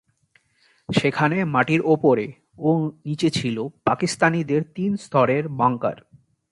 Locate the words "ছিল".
3.29-3.57